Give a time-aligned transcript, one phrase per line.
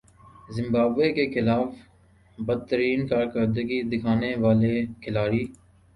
[0.49, 1.67] Zimbabwe کے خلاف
[2.37, 5.43] بدترین کارکردگی دکھانے والے کھلاڑی